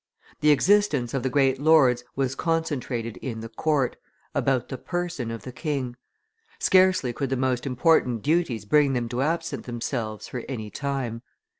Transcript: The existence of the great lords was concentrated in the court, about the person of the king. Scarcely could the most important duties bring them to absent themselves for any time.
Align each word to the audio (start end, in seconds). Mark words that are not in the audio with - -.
The 0.39 0.49
existence 0.49 1.13
of 1.13 1.21
the 1.21 1.29
great 1.29 1.59
lords 1.59 2.03
was 2.15 2.33
concentrated 2.33 3.17
in 3.17 3.41
the 3.41 3.49
court, 3.49 3.97
about 4.33 4.67
the 4.69 4.77
person 4.79 5.29
of 5.29 5.43
the 5.43 5.51
king. 5.51 5.95
Scarcely 6.57 7.13
could 7.13 7.29
the 7.29 7.37
most 7.37 7.67
important 7.67 8.23
duties 8.23 8.65
bring 8.65 8.93
them 8.93 9.07
to 9.09 9.21
absent 9.21 9.67
themselves 9.67 10.27
for 10.27 10.43
any 10.49 10.71
time. 10.71 11.21